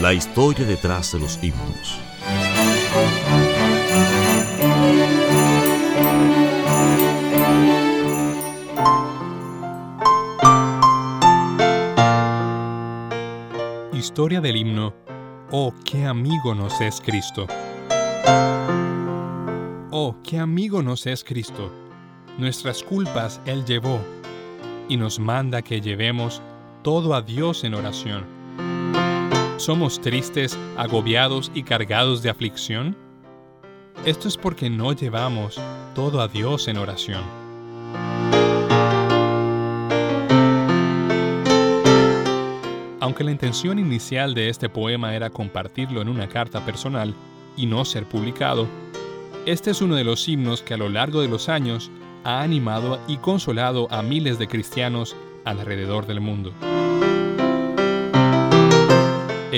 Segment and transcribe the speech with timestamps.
[0.00, 1.98] La historia detrás de los himnos.
[13.92, 14.94] Historia del himno
[15.50, 17.48] Oh, qué amigo nos es Cristo.
[19.90, 21.72] Oh, qué amigo nos es Cristo.
[22.38, 23.98] Nuestras culpas Él llevó
[24.88, 26.40] y nos manda que llevemos
[26.84, 28.37] todo a Dios en oración.
[29.58, 32.96] ¿Somos tristes, agobiados y cargados de aflicción?
[34.06, 35.60] Esto es porque no llevamos
[35.96, 37.24] todo a Dios en oración.
[43.00, 47.12] Aunque la intención inicial de este poema era compartirlo en una carta personal
[47.56, 48.68] y no ser publicado,
[49.44, 51.90] este es uno de los himnos que a lo largo de los años
[52.22, 56.52] ha animado y consolado a miles de cristianos alrededor del mundo.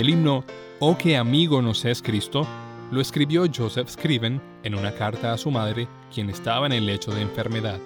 [0.00, 0.44] El himno
[0.78, 2.46] Oh qué amigo nos es Cristo
[2.90, 7.10] lo escribió Joseph Scriven en una carta a su madre, quien estaba en el lecho
[7.10, 7.78] de enfermedad.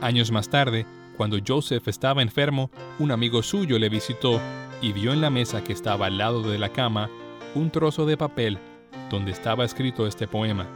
[0.00, 0.84] Años más tarde,
[1.16, 4.40] cuando Joseph estaba enfermo, un amigo suyo le visitó
[4.82, 7.08] y vio en la mesa que estaba al lado de la cama
[7.54, 8.58] un trozo de papel
[9.10, 10.66] donde estaba escrito este poema.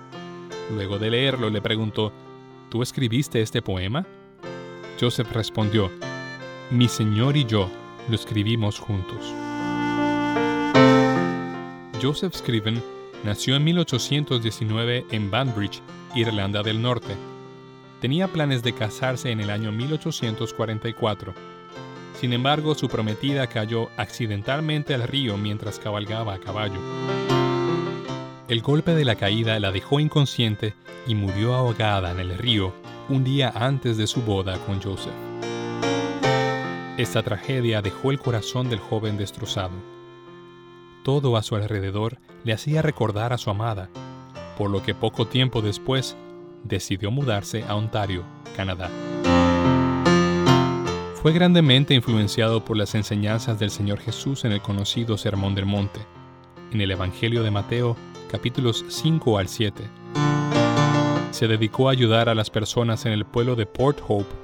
[0.72, 2.12] Luego de leerlo le preguntó,
[2.70, 4.06] ¿Tú escribiste este poema?
[5.00, 5.91] Joseph respondió,
[6.70, 7.69] Mi señor y yo
[8.08, 9.34] lo escribimos juntos.
[12.04, 12.82] Joseph Scriven
[13.25, 15.81] nació en 1819 en Banbridge,
[16.15, 17.16] Irlanda del Norte.
[18.03, 21.32] Tenía planes de casarse en el año 1844.
[22.20, 26.78] Sin embargo, su prometida cayó accidentalmente al río mientras cabalgaba a caballo.
[28.48, 30.75] El golpe de la caída la dejó inconsciente
[31.06, 32.75] y murió ahogada en el río
[33.09, 35.14] un día antes de su boda con Joseph.
[36.98, 39.94] Esta tragedia dejó el corazón del joven destrozado.
[41.04, 43.91] Todo a su alrededor le hacía recordar a su amada,
[44.56, 46.16] por lo que poco tiempo después
[46.62, 48.25] decidió mudarse a Ontario,
[48.56, 48.88] Canadá.
[51.20, 56.00] Fue grandemente influenciado por las enseñanzas del Señor Jesús en el conocido Sermón del Monte,
[56.72, 57.98] en el Evangelio de Mateo,
[58.31, 59.84] capítulos 5 al 7.
[61.32, 64.34] Se dedicó a ayudar a las personas en el pueblo de Port Hope,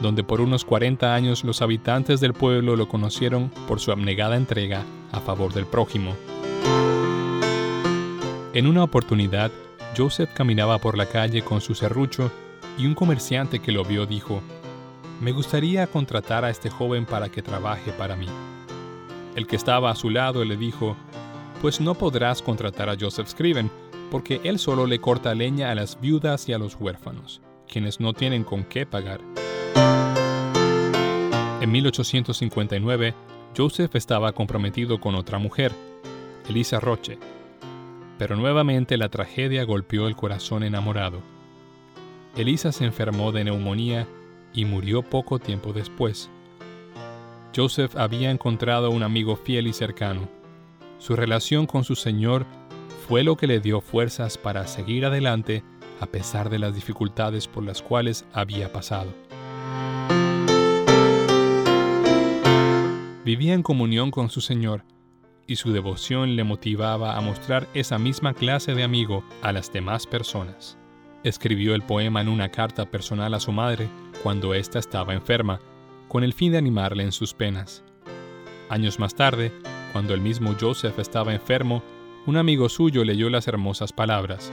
[0.00, 4.82] donde por unos 40 años los habitantes del pueblo lo conocieron por su abnegada entrega
[5.12, 6.16] a favor del prójimo.
[8.52, 9.50] En una oportunidad,
[9.96, 12.30] Joseph caminaba por la calle con su serrucho
[12.76, 14.42] y un comerciante que lo vio dijo,
[15.20, 18.26] Me gustaría contratar a este joven para que trabaje para mí.
[19.36, 20.96] El que estaba a su lado le dijo,
[21.60, 23.70] Pues no podrás contratar a Joseph Scriven,
[24.10, 28.12] porque él solo le corta leña a las viudas y a los huérfanos, quienes no
[28.12, 29.20] tienen con qué pagar.
[31.60, 33.14] En 1859,
[33.56, 35.72] Joseph estaba comprometido con otra mujer,
[36.48, 37.18] Elisa Roche,
[38.18, 41.20] pero nuevamente la tragedia golpeó el corazón enamorado.
[42.36, 44.06] Elisa se enfermó de neumonía
[44.52, 46.30] y murió poco tiempo después.
[47.54, 50.28] Joseph había encontrado un amigo fiel y cercano.
[50.98, 52.46] Su relación con su Señor
[53.08, 55.64] fue lo que le dio fuerzas para seguir adelante
[56.00, 59.12] a pesar de las dificultades por las cuales había pasado.
[63.40, 64.84] Vivía en comunión con su Señor
[65.46, 70.06] y su devoción le motivaba a mostrar esa misma clase de amigo a las demás
[70.06, 70.76] personas.
[71.24, 73.88] Escribió el poema en una carta personal a su madre
[74.22, 75.58] cuando ésta estaba enferma,
[76.06, 77.82] con el fin de animarle en sus penas.
[78.68, 79.54] Años más tarde,
[79.92, 81.82] cuando el mismo Joseph estaba enfermo,
[82.26, 84.52] un amigo suyo leyó las hermosas palabras.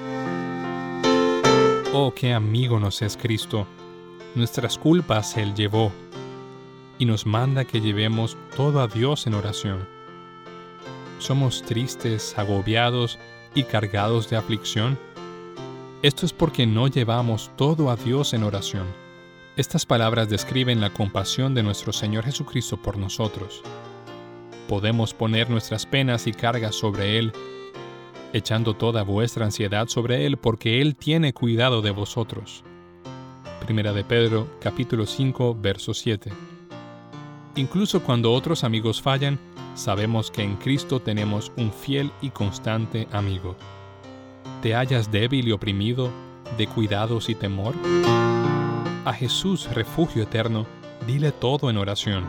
[1.91, 3.67] Oh, qué amigo nos es Cristo.
[4.33, 5.91] Nuestras culpas Él llevó
[6.99, 9.87] y nos manda que llevemos todo a Dios en oración.
[11.19, 13.17] Somos tristes, agobiados
[13.55, 14.99] y cargados de aflicción.
[16.01, 18.85] Esto es porque no llevamos todo a Dios en oración.
[19.55, 23.63] Estas palabras describen la compasión de nuestro Señor Jesucristo por nosotros.
[24.67, 27.33] Podemos poner nuestras penas y cargas sobre Él,
[28.33, 32.63] echando toda vuestra ansiedad sobre Él, porque Él tiene cuidado de vosotros.
[33.65, 36.56] Primera de Pedro, capítulo 5, verso 7.
[37.57, 39.39] Incluso cuando otros amigos fallan,
[39.73, 43.55] sabemos que en Cristo tenemos un fiel y constante amigo.
[44.61, 46.11] ¿Te hallas débil y oprimido,
[46.55, 47.73] de cuidados y temor?
[49.05, 50.67] A Jesús, refugio eterno,
[51.07, 52.25] dile todo en oración.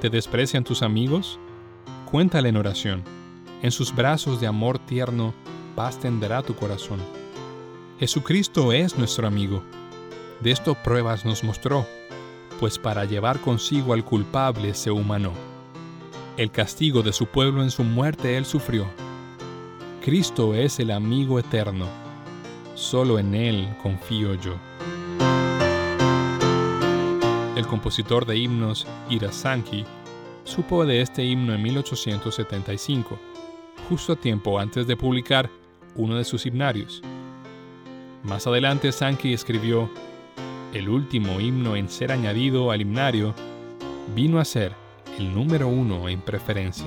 [0.00, 1.40] ¿Te desprecian tus amigos?
[2.08, 3.02] Cuéntale en oración.
[3.62, 5.34] En sus brazos de amor tierno,
[5.74, 7.00] paz tendrá tu corazón.
[7.98, 9.64] Jesucristo es nuestro amigo.
[10.40, 11.84] De esto pruebas nos mostró
[12.60, 15.32] pues para llevar consigo al culpable se humanó.
[16.36, 18.86] El castigo de su pueblo en su muerte él sufrió.
[20.02, 21.86] Cristo es el amigo eterno,
[22.74, 24.54] solo en él confío yo.
[27.56, 29.84] El compositor de himnos Ira Sankey
[30.44, 33.18] supo de este himno en 1875,
[33.88, 35.48] justo a tiempo antes de publicar
[35.96, 37.02] uno de sus himnarios.
[38.22, 39.88] Más adelante Sankey escribió
[40.74, 43.34] el último himno en ser añadido al himnario,
[44.14, 44.72] vino a ser
[45.18, 46.86] el número uno en preferencia.